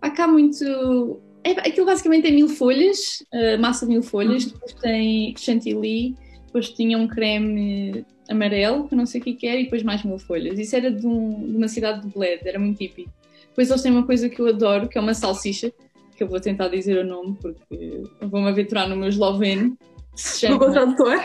[0.00, 1.20] Há cá muito.
[1.44, 6.14] É, aquilo basicamente é mil folhas, eh, massa de mil folhas, depois tem chantilly,
[6.46, 9.64] depois tinha um creme amarelo, que eu não sei o que é que era, e
[9.64, 10.58] depois mais mil folhas.
[10.58, 13.10] Isso era de, um- de uma cidade de Bled, era muito típico.
[13.50, 15.70] Depois eles têm uma coisa que eu adoro, que é uma salsicha,
[16.16, 19.76] que eu vou tentar dizer o nome, porque vou-me aventurar no meu esloveno,
[20.14, 21.20] que se Google chama, Tradutor?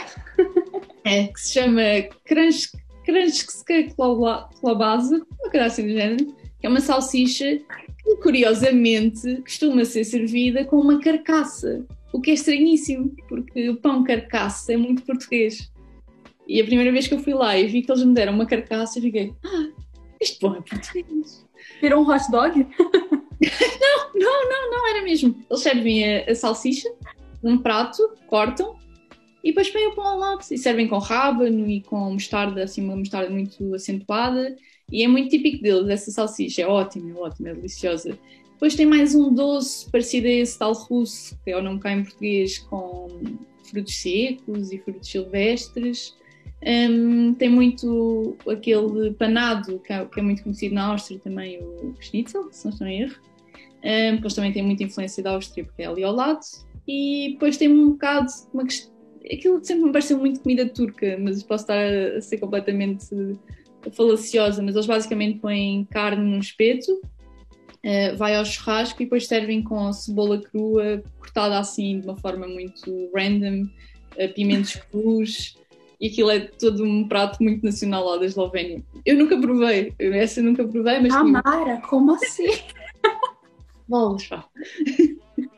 [1.05, 1.81] é, que se chama
[2.25, 7.59] Kranjska Klobasa, uma coisa assim do género, que é uma salsicha
[8.03, 14.03] que, curiosamente, costuma ser servida com uma carcaça, o que é estranhíssimo, porque o pão
[14.03, 15.71] carcaça é muito português.
[16.47, 18.45] E a primeira vez que eu fui lá e vi que eles me deram uma
[18.45, 19.69] carcaça, eu fiquei, ah,
[20.19, 21.47] este pão é português.
[21.79, 22.67] Virou um hot dog?
[24.15, 25.35] Não era mesmo.
[25.49, 26.89] Eles servem a, a salsicha
[27.43, 28.77] num prato, cortam
[29.43, 30.41] e depois põem o pão ao lado.
[30.51, 34.55] E servem com rábano e com mostarda, assim, uma mostarda muito acentuada.
[34.91, 36.63] E é muito típico deles, essa salsicha.
[36.63, 38.17] É ótima, é ótima, é deliciosa.
[38.51, 41.93] Depois tem mais um doce parecido a esse tal russo, que é o nome cá
[41.93, 43.07] em português, com
[43.63, 46.13] frutos secos e frutos silvestres.
[46.61, 51.95] Hum, tem muito aquele panado, que é, que é muito conhecido na Áustria também, o
[52.01, 53.15] schnitzel, se não estou em erro.
[53.81, 56.41] Um, depois também tem muita influência da Áustria, porque é ali ao lado.
[56.91, 58.91] E depois tem um bocado uma questão.
[59.31, 63.05] Aquilo sempre me pareceu muito comida turca, mas posso estar a, ser completamente
[63.91, 64.63] falaciosa.
[64.63, 69.93] Mas eles basicamente põem carne num espeto, uh, vai ao churrasco e depois servem com
[69.93, 73.67] cebola crua, cortada assim de uma forma muito random,
[74.17, 75.55] uh, pimentos crus.
[76.01, 78.81] E aquilo é todo um prato muito nacional lá da Eslovénia.
[79.05, 81.13] Eu nunca provei, essa eu nunca provei, mas.
[81.13, 82.47] Amara, como assim?
[84.29, 84.49] Pá.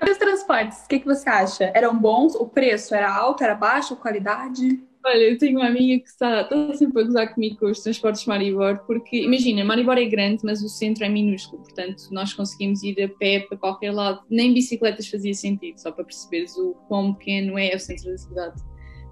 [0.05, 1.71] E os transportes, o que, que você acha?
[1.75, 2.33] Eram bons?
[2.35, 3.95] O preço era alto, era baixo?
[3.95, 4.81] Qualidade?
[5.03, 8.25] Olha, eu tenho uma amiga que está, está sempre a gozar comigo com os transportes
[8.25, 13.01] Maribor, porque imagina, Maribor é grande, mas o centro é minúsculo, portanto nós conseguimos ir
[13.01, 17.57] a pé para qualquer lado, nem bicicletas fazia sentido, só para perceberes o quão pequeno
[17.57, 18.61] é o centro da cidade.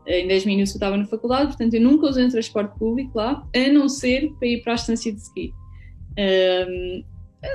[0.06, 3.43] Em 10 minutos eu estava na faculdade, portanto eu nunca usei um transporte público lá,
[3.56, 5.54] a não ser para ir para a estância de ski.
[6.19, 7.04] Ahm,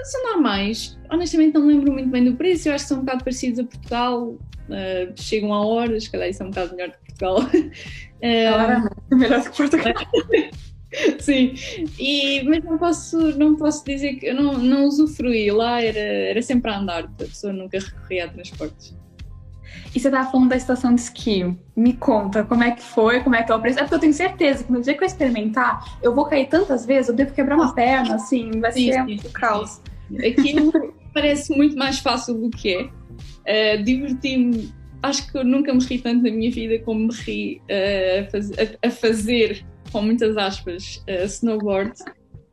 [0.05, 3.25] são normais, honestamente não lembro muito bem do preço, eu acho que são um bocado
[3.25, 4.39] parecidos a Portugal,
[4.71, 7.39] ah, chegam a horas, calhar isso é um bocado melhor que Portugal.
[7.43, 9.95] Ah, Claramente, melhor que Portugal.
[11.19, 11.55] Sim,
[11.99, 15.51] e, mas não posso, não posso dizer que eu não, não usufruí.
[15.51, 18.95] Lá era, era sempre a andar, a pessoa nunca recorria a transportes.
[19.95, 21.57] E você tava falando da estação de esqui.
[21.77, 23.79] Me conta como é que foi, como é que é o preço.
[23.79, 26.85] É porque eu tenho certeza que no dia que eu experimentar, eu vou cair tantas
[26.85, 29.81] vezes, eu devo quebrar uma perna, assim, vai sim, ser sim, um caos.
[30.19, 30.73] Aquilo
[31.15, 32.91] parece muito mais fácil do que
[33.47, 33.79] é.
[33.79, 34.75] Uh, Diverti-me.
[35.01, 38.31] Acho que eu nunca me ri tanto na minha vida como me ri uh, a,
[38.31, 41.93] faz, a, a, fazer, com muitas aspas, uh, snowboard.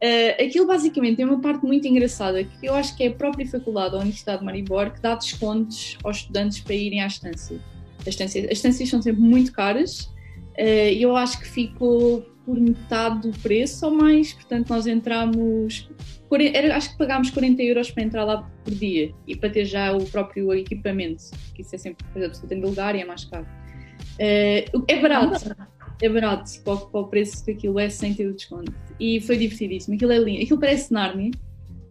[0.03, 3.45] Uh, aquilo basicamente tem uma parte muito engraçada que eu acho que é a própria
[3.45, 7.59] faculdade da Universidade de Maribor que dá descontos aos estudantes para irem à estância.
[7.99, 10.11] As estâncias, as estâncias são sempre muito caras
[10.57, 15.87] e uh, eu acho que ficou por metade do preço ou mais, portanto nós entramos,
[16.75, 20.03] acho que pagámos 40 euros para entrar lá por dia e para ter já o
[20.05, 22.03] próprio equipamento, que isso é sempre,
[22.47, 23.45] tem de lugar e é mais caro.
[24.15, 25.55] Uh, é barato,
[26.01, 28.73] é barato para, o preço que aquilo é sem ter o desconto.
[28.99, 29.95] E foi divertidíssimo.
[29.95, 30.43] Aquilo é lindo.
[30.43, 31.31] Aquilo parece Narnia.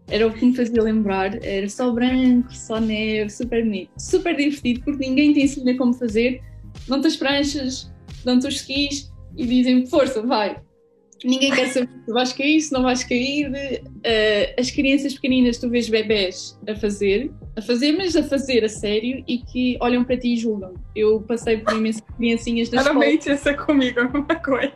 [0.08, 1.42] Era o que me fazia lembrar.
[1.44, 3.90] Era só branco, só neve, super bonito.
[3.96, 6.42] Super divertido, porque ninguém te ensina como fazer.
[6.88, 7.92] Dão-te as pranchas,
[8.24, 10.60] dão-te os skis e dizem força, vai.
[11.24, 13.50] Ninguém quer saber se vais cair, se não vais cair.
[13.50, 18.68] Uh, as crianças pequeninas, tu vês bebés a fazer, a fazer, mas a fazer a
[18.68, 20.74] sério e que olham para ti e julgam.
[20.96, 23.34] Eu passei por imensas criancinhas da Claramente escola.
[23.34, 24.72] essa comigo, alguma coisa.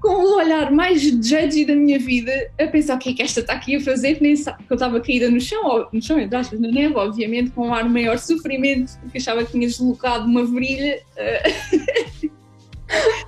[0.00, 3.40] Com o olhar mais judgy da minha vida, a pensar o que é que esta
[3.40, 6.18] está aqui a fazer, nem sabe, porque eu estava caída no chão, ou, no chão,
[6.18, 10.24] entre aspas, na neve, obviamente, com um ar maior sofrimento, porque achava que tinha deslocado
[10.24, 11.00] uma virilha.
[11.18, 12.30] Uh...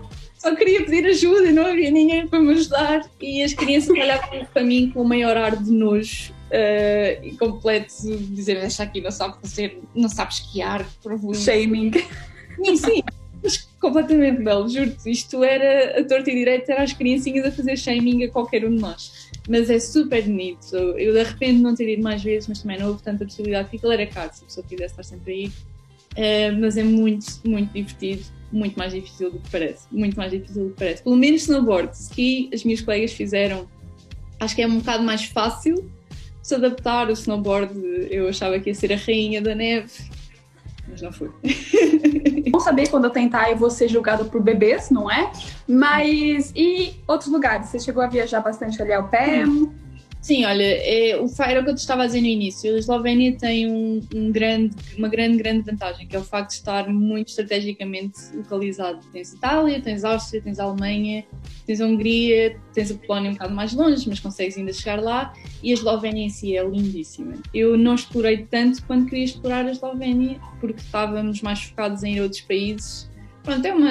[0.46, 4.62] só queria pedir ajuda, não havia ninguém para me ajudar e as crianças olhavam para
[4.62, 7.92] mim com o maior ar de nojo uh, e completo,
[8.30, 11.90] dizer deixa aqui, não sabe fazer, não sabe esquiar, por Shaming.
[12.64, 13.02] Sim, sim,
[13.42, 17.76] mas completamente belo, juro-te, isto era a torta e direito, era as criancinhas a fazer
[17.76, 19.28] shaming a qualquer um de nós.
[19.48, 22.88] Mas é super bonito, eu de repente não ter ido mais vezes, mas também não
[22.88, 25.46] houve tanta possibilidade, porque aquilo era caro, se a pessoa quisesse estar sempre aí.
[26.16, 29.86] Uh, mas é muito, muito divertido muito mais difícil do que parece.
[29.90, 31.02] Muito mais difícil do que parece.
[31.02, 31.96] Pelo menos snowboard.
[31.96, 33.68] Ski, as minhas colegas fizeram.
[34.40, 35.90] Acho que é um bocado mais fácil
[36.42, 37.08] se adaptar.
[37.08, 37.72] O snowboard,
[38.10, 39.90] eu achava que ia ser a rainha da neve,
[40.88, 41.30] mas não fui.
[42.50, 45.30] Vou saber quando eu tentar eu vou ser julgada por bebês, não é?
[45.66, 47.68] Mas e outros lugares?
[47.68, 49.44] Você chegou a viajar bastante ali ao pé?
[49.44, 49.72] Hum.
[50.26, 52.74] Sim, olha, é, o era o que eu te estava a dizer no início.
[52.74, 56.56] A Eslovénia tem um, um, grande, uma grande, grande vantagem, que é o facto de
[56.56, 58.98] estar muito estrategicamente localizado.
[59.12, 61.24] Tens Itália, tens Áustria, tens Alemanha,
[61.64, 65.32] tens a Hungria, tens a Polónia um bocado mais longe, mas consegues ainda chegar lá.
[65.62, 67.34] E a Eslovénia em si é lindíssima.
[67.54, 72.40] Eu não explorei tanto quanto queria explorar a Eslovénia, porque estávamos mais focados em outros
[72.40, 73.08] países
[73.46, 73.90] pronto, é uma.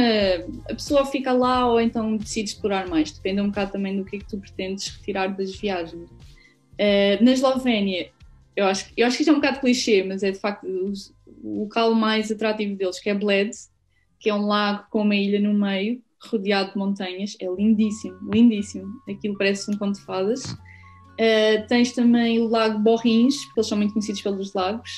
[0.70, 4.18] A pessoa fica lá ou então decide explorar mais, depende um bocado também do que
[4.18, 6.10] é que tu pretendes retirar das viagens.
[6.80, 8.10] Uh, na Eslovénia,
[8.56, 10.94] eu acho, eu acho que isto é um bocado clichê, mas é de facto o,
[11.44, 13.52] o local mais atrativo deles, que é Bled,
[14.20, 18.88] que é um lago com uma ilha no meio, rodeado de montanhas, é lindíssimo, lindíssimo.
[19.10, 20.44] Aquilo parece um conto de fadas.
[20.44, 24.92] Uh, tens também o lago Borrins, porque eles são muito conhecidos pelos lagos,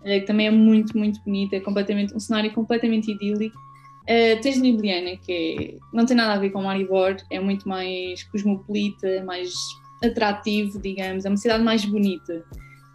[0.00, 3.56] uh, que também é muito, muito bonito, é completamente, um cenário completamente idílico
[4.02, 8.24] Uh, tens Ljubljana, que é, não tem nada a ver com Maribor, é muito mais
[8.24, 9.52] cosmopolita, mais
[10.04, 12.44] atrativo, digamos, é uma cidade mais bonita.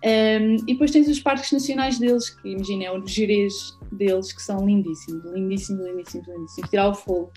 [0.06, 3.54] Um, e depois tens os parques nacionais deles, que imagina, é os gerês
[3.92, 7.32] deles, que são lindíssimos, lindíssimos, lindíssimos, lindíssimos, tirar o fogo.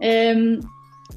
[0.00, 0.60] Um,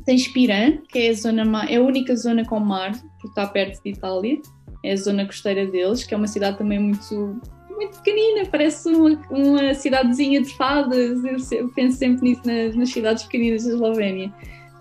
[0.06, 3.82] tens Piran, que é a, zona, é a única zona com mar, porque está perto
[3.82, 4.42] de Itália,
[4.84, 7.40] é a zona costeira deles, que é uma cidade também muito
[7.76, 11.24] muito pequenina, parece uma, uma cidadezinha de fadas.
[11.52, 14.34] Eu penso sempre nisso nas, nas cidades pequeninas da Eslovénia.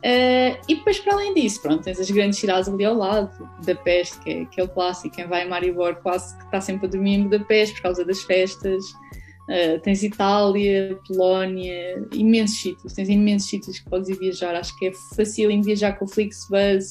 [0.05, 4.19] Uh, e depois, para além disso, pronto, tens as grandes cidades ali ao lado, Budapeste,
[4.19, 6.91] que é, que é o clássico, quem vai a Maribor quase que está sempre a
[6.91, 8.85] dormir em Budapeste por causa das festas.
[9.49, 14.55] Uh, tens Itália, Polónia, imensos sítios, tens imensos sítios que podes ir viajar.
[14.57, 16.87] Acho que é fácil em viajar com o Flixbus.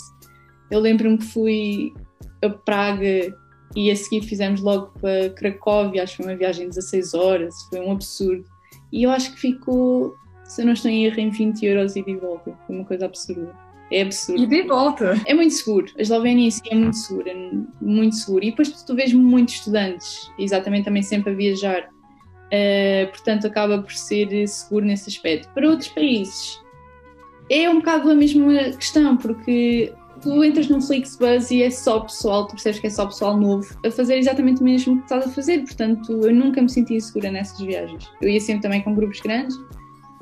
[0.70, 1.94] Eu lembro-me que fui
[2.42, 3.36] a Praga
[3.76, 7.54] e a seguir fizemos logo para Cracóvia, acho que foi uma viagem de 16 horas,
[7.70, 8.46] foi um absurdo.
[8.92, 10.14] E eu acho que ficou,
[10.52, 12.54] se eu não estou em erro, em 20 euros e de volta.
[12.68, 13.56] Foi uma coisa absurda.
[13.90, 14.44] É absurdo.
[14.44, 15.16] E de volta.
[15.26, 15.86] É muito seguro.
[15.98, 17.34] A Eslovénia em si é muito segura,
[17.82, 18.44] muito seguro.
[18.44, 21.90] E depois tu vês muitos estudantes, exatamente também sempre a viajar.
[22.48, 25.48] Uh, portanto, acaba por ser seguro nesse aspecto.
[25.54, 26.62] Para outros países,
[27.50, 32.46] é um bocado a mesma questão, porque tu entras num Flixbus e é só pessoal,
[32.46, 35.30] tu percebes que é só pessoal novo a fazer exatamente o mesmo que estás a
[35.30, 38.12] fazer, portanto eu nunca me senti insegura nessas viagens.
[38.22, 39.58] Eu ia sempre também com grupos grandes,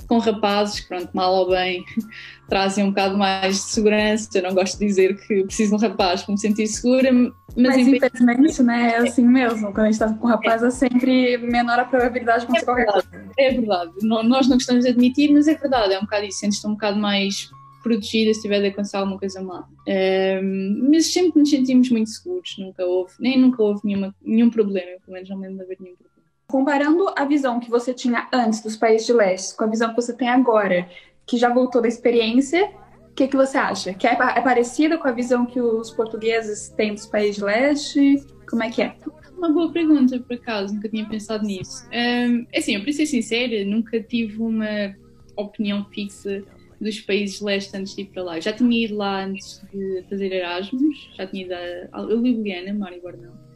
[0.09, 1.85] com rapazes, pronto, mal ou bem,
[2.49, 4.27] trazem um bocado mais de segurança.
[4.33, 7.31] Eu não gosto de dizer que preciso de um rapaz para me sentir segura, mas,
[7.55, 9.71] mas infelizmente, né, é assim mesmo.
[9.71, 12.65] Quando a gente está com um rapaz, é sempre menor a probabilidade de acontecer é
[12.65, 13.07] qualquer coisa.
[13.37, 13.91] É verdade.
[14.01, 15.93] Nós não gostamos de admitir, mas é verdade.
[15.93, 16.39] É um bocado isso.
[16.39, 17.51] Sentes-te um bocado mais
[17.83, 19.67] protegida se tiver de acontecer alguma coisa má.
[19.87, 22.55] Um, mas sempre nos sentimos muito seguros.
[22.57, 24.99] Nunca houve, nem nunca houve nenhuma, nenhum problema.
[25.05, 26.08] Pelo menos não lembro de haver nenhum problema.
[26.49, 29.95] Comparando a visão que você tinha antes dos países de leste com a visão que
[29.95, 30.89] você tem agora,
[31.25, 32.71] que já voltou da experiência,
[33.11, 33.93] o que, que você acha?
[33.93, 38.25] Que é, é parecida com a visão que os portugueses têm dos países de leste?
[38.49, 38.95] Como é que é?
[39.37, 41.87] Uma boa pergunta, por acaso, nunca tinha pensado nisso.
[41.93, 44.95] Um, assim, eu para ser sincera, nunca tive uma
[45.35, 46.43] opinião fixa
[46.81, 48.39] dos países de leste antes de ir para lá.
[48.39, 51.53] Já tinha ido lá antes de fazer Erasmus, já tinha ido
[51.91, 53.48] a, Ljubljana, Mário Guarnão.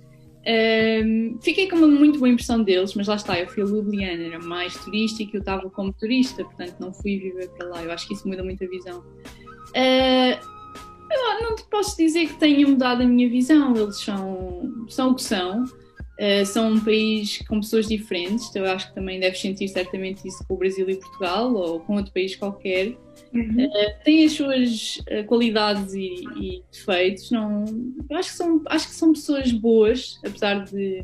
[0.45, 4.23] Um, fiquei com uma muito boa impressão deles, mas lá está, eu fui a Ljubljana,
[4.23, 7.83] era mais turística eu estava como turista, portanto não fui viver para lá.
[7.83, 8.99] Eu acho que isso muda muito a visão.
[9.69, 10.53] Uh,
[11.41, 15.23] não te posso dizer que tenha mudado a minha visão, eles são, são o que
[15.23, 15.63] são.
[15.63, 20.27] Uh, são um país com pessoas diferentes, então eu acho que também deves sentir certamente
[20.27, 22.95] isso com o Brasil e Portugal ou com outro país qualquer.
[23.33, 23.65] Uhum.
[23.65, 27.31] Uh, têm as suas uh, qualidades e, e, defeitos.
[27.31, 27.65] Não,
[28.09, 31.03] eu acho que, são, acho que são pessoas boas, apesar de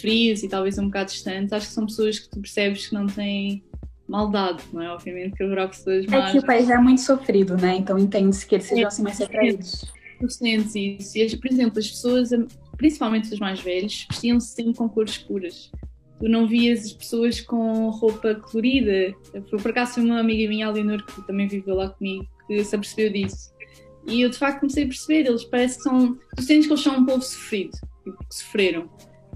[0.00, 1.52] frias e talvez um bocado distantes.
[1.52, 3.64] Acho que são pessoas que tu percebes que não têm
[4.06, 4.90] maldade, não é?
[4.90, 6.28] Obviamente que haverá pessoas mais.
[6.28, 7.76] É que o país é muito sofrido, né?
[7.76, 9.84] Então entende-se que eles sejam assim mais retraídos.
[10.20, 11.18] Tu sentes isso.
[11.18, 12.30] E, por exemplo, as pessoas,
[12.76, 15.70] principalmente os mais velhos, vestiam-se sempre com cores escuras
[16.18, 19.14] tu não vias as pessoas com roupa colorida.
[19.50, 22.74] Foi por acaso uma amiga minha, a Leonor, que também viveu lá comigo, que se
[22.74, 23.54] apercebeu disso.
[24.06, 26.18] E eu de facto comecei a perceber, eles parecem que são.
[26.36, 27.72] Tu sentes que eles são um povo sofrido,
[28.04, 28.88] tipo, que sofreram.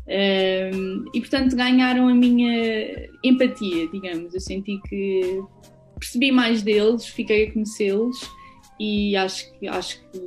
[0.07, 4.33] Um, e portanto ganharam a minha empatia, digamos.
[4.33, 5.43] Eu senti que
[5.99, 8.19] percebi mais deles, fiquei a conhecê-los
[8.79, 10.21] e acho que, acho que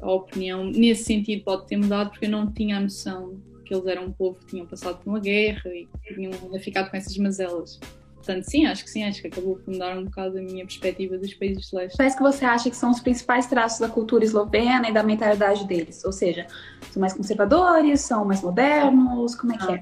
[0.00, 3.86] a opinião nesse sentido pode ter mudado porque eu não tinha a noção que eles
[3.86, 7.78] eram um povo que tinham passado por uma guerra e tinham ficado com essas mazelas.
[8.16, 11.16] Portanto, sim, acho que sim, acho que acabou por mudar um bocado a minha perspectiva
[11.16, 11.96] dos países leste.
[11.96, 15.64] Quais que você acha que são os principais traços da cultura eslovena e da mentalidade
[15.66, 16.04] deles?
[16.04, 16.48] Ou seja,
[16.90, 19.80] são mais conservadores, são mais modernos, como é não, que é?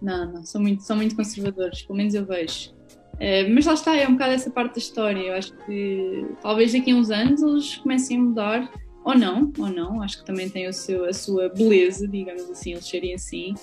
[0.00, 2.74] Não, não, são muito, são muito conservadores, pelo menos eu vejo.
[3.20, 5.20] É, mas lá está, é um bocado essa parte da história.
[5.20, 9.68] Eu acho que talvez daqui a uns anos eles comecem a mudar ou não, ou
[9.68, 13.54] não, acho que também tem o seu, a sua beleza, digamos assim, eles serem assim.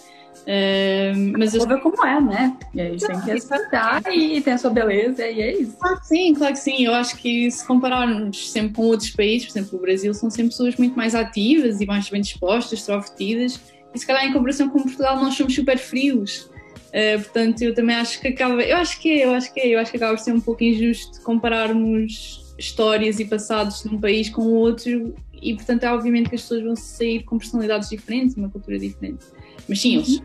[0.43, 1.67] Uh, mas eu...
[1.67, 2.57] ver como é, né?
[2.73, 5.75] E a gente tem que respeitar e tem a sua beleza, e é isso.
[5.77, 6.85] Claro que sim, claro que sim.
[6.85, 10.51] Eu acho que se compararmos sempre com outros países, por exemplo, o Brasil, são sempre
[10.51, 13.59] pessoas muito mais ativas e mais bem dispostas, extrovertidas,
[13.93, 16.49] e se calhar em comparação com Portugal nós somos super frios.
[16.87, 19.67] Uh, portanto, eu também acho que acaba, eu acho que é, eu acho que é,
[19.75, 23.99] eu acho que acaba por ser um pouco injusto compararmos histórias e passados de um
[23.99, 27.89] país com o outro e portanto é obviamente que as pessoas vão sair com personalidades
[27.89, 29.25] diferentes, uma cultura diferente.
[29.67, 30.21] Mas sim, eles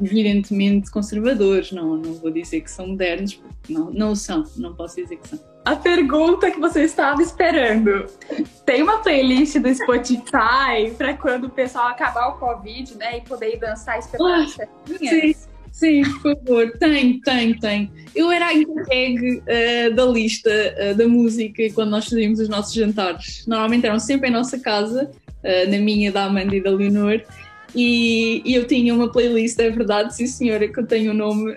[0.00, 4.96] evidentemente conservadores, não, não vou dizer que são modernos, porque não, não são, não posso
[4.96, 5.40] dizer que são.
[5.64, 8.06] A pergunta que você estava esperando.
[8.64, 13.58] Tem uma playlist do Spotify para quando o pessoal acabar o Covid, né, e poder
[13.58, 15.34] dançar e espetar as Sim,
[15.78, 16.72] sim, por favor.
[16.78, 17.90] Tem, tem, tem.
[18.14, 22.74] Eu era a encarregue uh, da lista uh, da música quando nós fazíamos os nossos
[22.74, 23.46] jantares.
[23.46, 27.22] Normalmente eram sempre em nossa casa, uh, na minha, da Amanda e da Leonor.
[27.74, 31.54] E, e, eu tinha uma playlist, é verdade, sim senhora, que eu tenho o nome,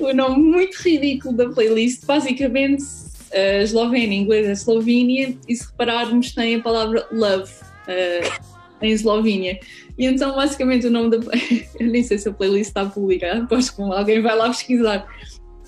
[0.00, 2.06] o nome muito ridículo da playlist.
[2.06, 2.84] Basicamente,
[3.32, 7.52] a eslovena, em inglês é Eslovínia, e se repararmos, tem a palavra love
[8.80, 9.58] em Eslovínia.
[9.96, 11.18] E então, basicamente, o nome da.
[11.78, 15.06] Eu nem sei se a playlist está publicada, aposto que alguém vai lá pesquisar.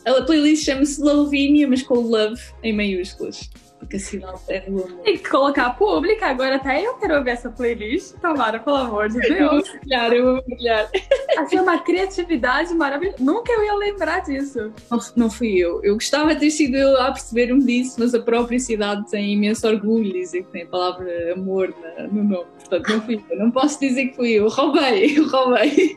[0.07, 4.93] A playlist chama-se Slovínia, mas com love em maiúsculas porque a do amor.
[5.03, 8.15] Tem que colocar pública, agora até eu quero ver essa playlist.
[8.21, 9.31] Tomara, pelo amor de Deus.
[9.31, 10.91] Eu vou brilhar, eu vou brilhar.
[11.39, 13.17] Assim, uma criatividade maravilhosa.
[13.21, 14.71] Nunca eu ia lembrar disso.
[14.91, 15.83] Não, não fui eu.
[15.83, 19.67] Eu gostava de ter sido eu a perceber-me disso, mas a própria cidade tem imenso
[19.67, 21.75] orgulho dizer que tem a palavra amor
[22.13, 22.47] no nome.
[22.59, 23.39] Portanto, não fui eu.
[23.39, 24.49] Não posso dizer que fui eu.
[24.49, 25.97] Roubei, eu roubei.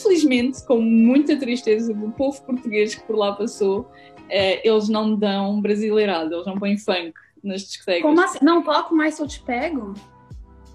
[0.00, 3.90] Felizmente, com muita tristeza do povo português que por lá passou,
[4.30, 7.12] eles não dão brasileirado, eles não põem funk
[7.42, 8.02] nas discotecas.
[8.02, 8.38] Como assim?
[8.42, 9.94] Não toco mais se eu te pego?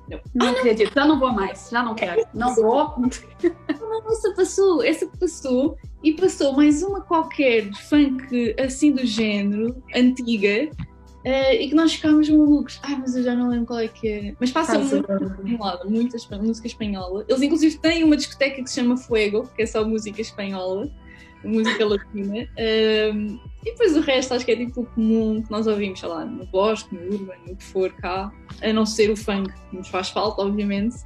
[0.10, 2.94] Não, não ah, acredito, já não vou mais, já não quero, não vou.
[3.80, 10.70] Não, essa passou, essa passou e passou mais uma qualquer funk assim do género, antiga,
[11.26, 12.80] uh, e que nós ficámos malucos.
[12.84, 14.36] Ai, mas eu já não lembro qual é que é.
[14.40, 15.08] Mas passa muito
[15.90, 17.26] muita música espanhola.
[17.28, 20.92] Eles inclusive têm uma discoteca que se chama Fuego, que é só música espanhola.
[21.48, 22.48] Música latina.
[23.14, 26.10] Um, e depois o resto acho que é tipo o comum que nós ouvimos, sei
[26.10, 28.32] lá, no bosque, no urban, no que for cá,
[28.62, 30.98] a não ser o funk, que nos faz falta, obviamente,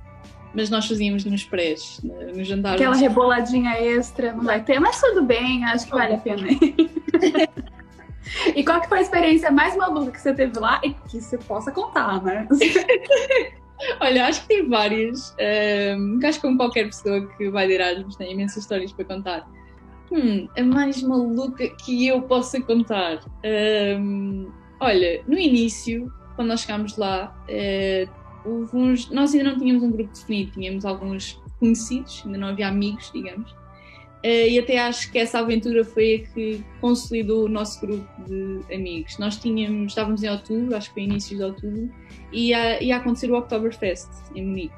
[0.53, 2.75] mas nós fazíamos nos prés, no jantar.
[2.75, 6.47] Aquela reboladinha extra, não vai ter, mas tudo bem, acho que vale a pena.
[8.55, 11.37] e qual que foi a experiência mais maluca que você teve lá e que você
[11.37, 12.47] possa contar, né?
[14.01, 15.35] Olha, acho que tem várias.
[15.95, 19.47] Um, acho que como qualquer pessoa que vai de Erasmus tem imensas histórias para contar.
[20.11, 23.19] Hum, a mais maluca que eu possa contar.
[23.99, 24.49] Um,
[24.79, 30.13] olha, no início, quando nós chegámos lá, uh, uns, nós ainda não tínhamos um grupo
[30.13, 33.51] definido, tínhamos alguns conhecidos, ainda não havia amigos, digamos.
[33.51, 38.73] Uh, e até acho que essa aventura foi a que consolidou o nosso grupo de
[38.73, 39.17] amigos.
[39.17, 41.89] Nós tínhamos, estávamos em outubro, acho que foi início de outubro,
[42.31, 44.75] e ia, ia acontecer o Oktoberfest em Munique.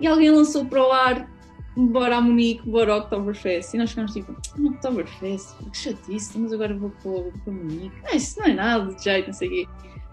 [0.00, 1.30] E alguém lançou para o ar,
[1.76, 3.74] bora a Munique, bora ao Oktoberfest.
[3.74, 7.96] E nós ficamos tipo, Oktoberfest, que chatice, mas agora vou para, para Munique.
[8.12, 9.66] Isso não é nada de jeito, não sei o quê.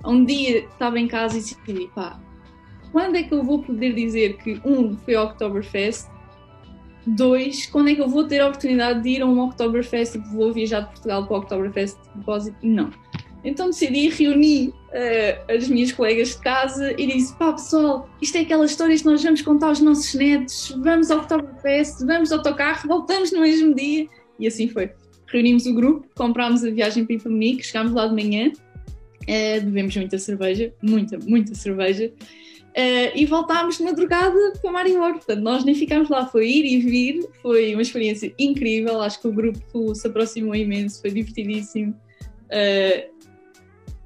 [0.05, 2.19] Um dia estava em casa e decidi, pá,
[2.91, 6.07] quando é que eu vou poder dizer que, um, foi ao Oktoberfest,
[7.05, 10.19] dois, quando é que eu vou ter a oportunidade de ir a um Oktoberfest e
[10.35, 12.57] vou viajar de Portugal para o Oktoberfest de propósito?
[12.61, 12.89] Não.
[13.47, 18.41] Então decidi reunir uh, as minhas colegas de casa e disse: pá, pessoal, isto é
[18.41, 20.75] aquelas histórias que nós vamos contar aos nossos netos.
[20.83, 24.05] Vamos ao Oktoberfest, vamos ao autocarro, voltamos no mesmo dia.
[24.37, 24.91] E assim foi.
[25.27, 30.17] Reunimos o grupo, comprámos a viagem para Ipamenique, chegámos lá de manhã, uh, bebemos muita
[30.17, 32.11] cerveja, muita, muita cerveja.
[32.77, 35.13] Uh, e voltámos de madrugada para Marior.
[35.13, 39.01] Portanto, nós nem ficámos lá, foi ir e vir, foi uma experiência incrível.
[39.01, 41.95] Acho que o grupo se aproximou imenso, foi divertidíssimo.
[42.47, 43.16] Uh,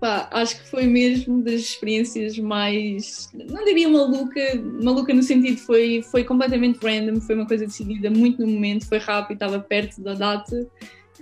[0.01, 4.41] Pá, acho que foi mesmo das experiências mais, não diria maluca,
[4.81, 8.97] maluca no sentido foi foi completamente random, foi uma coisa decidida muito no momento, foi
[8.97, 10.67] rápido, estava perto da data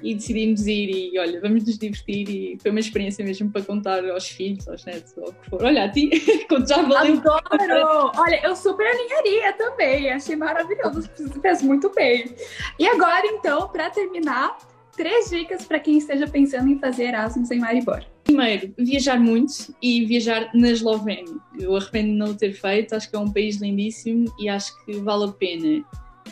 [0.02, 4.10] e decidimos ir e olha, vamos nos divertir e foi uma experiência mesmo para contar
[4.10, 5.62] aos filhos, aos netos, ou o que for.
[5.62, 6.10] Olha, a ti,
[6.48, 7.22] quando já valeu.
[7.50, 8.12] Adoro!
[8.16, 11.10] Olha, eu super alinharia também, achei maravilhoso,
[11.42, 12.34] fez muito bem.
[12.80, 14.58] E agora, então, para terminar,
[14.96, 18.06] três dicas para quem esteja pensando em fazer Erasmus em Maribor.
[18.30, 21.34] Primeiro, viajar muito e viajar na Eslovénia.
[21.60, 24.86] Eu arrependo de não o ter feito, acho que é um país lindíssimo e acho
[24.86, 25.84] que vale a pena.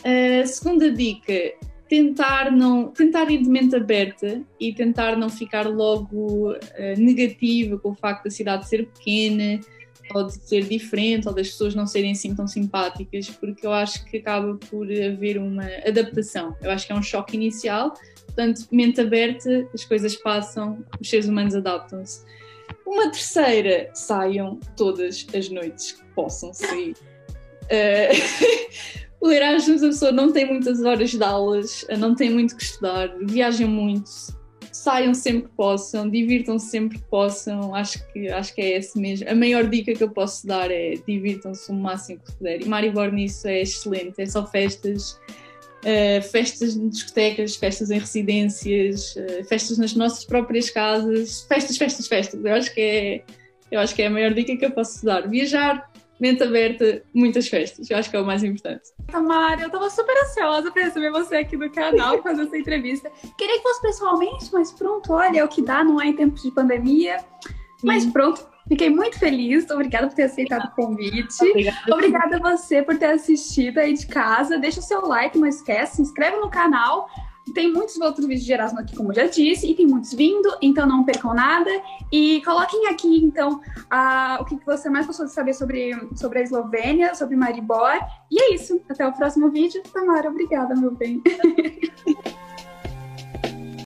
[0.04, 1.34] A segunda dica,
[1.88, 6.58] tentar não tentar ir de mente aberta e tentar não ficar logo uh,
[6.96, 9.58] negativa com o facto da cidade ser pequena
[10.14, 14.04] ou de ser diferente ou das pessoas não serem assim tão simpáticas porque eu acho
[14.04, 17.94] que acaba por haver uma adaptação eu acho que é um choque inicial
[18.38, 22.24] Portanto, mente aberta, as coisas passam, os seres humanos adaptam-se.
[22.86, 26.94] Uma terceira, saiam todas as noites que possam sair.
[27.64, 28.14] Uh,
[29.26, 33.12] o Erasmus, a pessoa não tem muitas horas de aulas, não tem muito que estudar,
[33.22, 34.08] viajem muito,
[34.78, 37.74] saiam sempre que possam, divirtam-se sempre que possam.
[37.74, 39.28] Acho que, acho que é esse mesmo.
[39.28, 42.62] A maior dica que eu posso dar é divirtam-se o máximo que puder.
[42.62, 45.18] E Maribor nisso é excelente, é só festas
[45.78, 52.08] Uh, festas em discotecas, festas em residências, uh, festas nas nossas próprias casas, festas, festas,
[52.08, 52.44] festas.
[52.44, 53.22] Eu acho que é,
[53.70, 55.28] eu acho que é a maior dica que eu posso dar.
[55.28, 55.87] Viajar,
[56.20, 57.90] mente aberta, muitas festas.
[57.90, 58.90] Eu acho que é o mais importante.
[59.06, 63.10] Tamara, eu estava super ansiosa para receber você aqui no canal, fazer essa entrevista.
[63.36, 66.42] Queria que fosse pessoalmente, mas pronto, olha, é o que dá, não é em tempos
[66.42, 67.24] de pandemia.
[67.82, 71.42] Mas pronto, Fiquei muito feliz, obrigada por ter aceitado o convite.
[71.42, 71.94] Obrigada.
[71.94, 74.58] obrigada a você por ter assistido aí de casa.
[74.58, 77.08] Deixa o seu like, não esquece, se inscreve no canal.
[77.52, 80.86] Tem muitos outros vídeos de Erasmus aqui, como já disse, e tem muitos vindo, então
[80.86, 81.70] não percam nada.
[82.12, 83.60] E coloquem aqui, então,
[84.40, 87.98] o que você mais gostou de saber sobre, sobre a Eslovênia, sobre Maribor.
[88.30, 88.80] E é isso.
[88.88, 89.82] Até o próximo vídeo.
[89.92, 91.22] Tamara, obrigada, meu bem.